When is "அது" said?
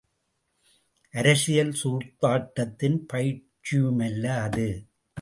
4.39-4.69